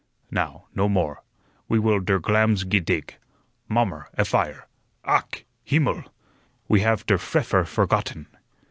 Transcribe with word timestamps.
Now, 0.31 0.65
no 0.73 0.89
more. 0.89 1.21
We 1.69 1.77
will 1.77 1.99
der 1.99 2.19
glams 2.19 2.63
ge 2.67 2.79
dig, 2.83 3.17
Mommer, 3.69 4.07
a 4.15 4.25
fire. 4.25 4.65
Ach, 5.05 5.29
himmel! 5.63 6.05
we 6.67 6.79
have 6.79 7.05
der 7.05 7.19
pfeffer 7.19 7.65
forgotten." 7.67 8.25